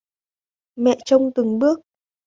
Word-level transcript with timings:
Mẹ 0.75 0.97
trông 1.05 1.31
từng 1.35 1.59
bước 1.59 1.79